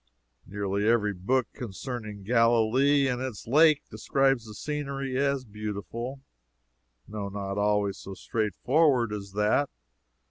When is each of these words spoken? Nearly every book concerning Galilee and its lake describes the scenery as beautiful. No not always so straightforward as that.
Nearly 0.47 0.87
every 0.87 1.13
book 1.13 1.45
concerning 1.53 2.23
Galilee 2.23 3.07
and 3.07 3.21
its 3.21 3.45
lake 3.45 3.83
describes 3.91 4.47
the 4.47 4.55
scenery 4.55 5.15
as 5.15 5.45
beautiful. 5.45 6.21
No 7.07 7.29
not 7.29 7.59
always 7.59 7.99
so 7.99 8.15
straightforward 8.15 9.13
as 9.13 9.33
that. 9.33 9.69